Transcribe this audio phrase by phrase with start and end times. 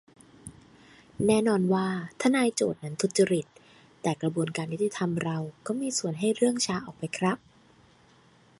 [1.27, 1.87] แน่นอนว่า
[2.21, 3.45] ทนายโจทก์นั้นทุจริต
[4.01, 7.37] แต่กระบวนการยุติธรรมเราก็มีส่วนให้เรื่องช้าออกไปครับ